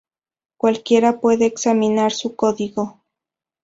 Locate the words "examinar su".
1.45-2.35